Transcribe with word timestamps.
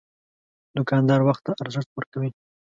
دوکاندار 0.77 1.21
وخت 1.27 1.41
ته 1.47 1.51
ارزښت 1.63 1.89
ورکوي. 1.93 2.29